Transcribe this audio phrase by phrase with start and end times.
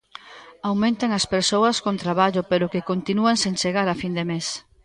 [0.69, 4.47] Aumentan as persoas con traballo, pero que continúan sen chegar a fin de mes.